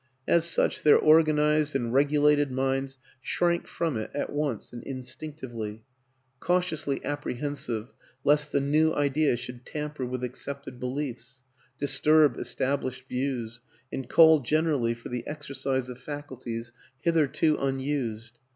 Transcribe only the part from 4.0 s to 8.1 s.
at once and instinctively cautiously appre hensive